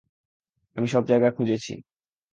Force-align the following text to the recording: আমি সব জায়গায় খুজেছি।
আমি 0.75 0.87
সব 0.87 1.03
জায়গায় 1.05 1.31
খুজেছি। 1.31 1.73